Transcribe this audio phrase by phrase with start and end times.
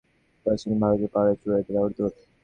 [0.45, 2.17] প্রাচীন ভারতে, পাহাড়ের চূড়ায় এটা ব্যবহার করত।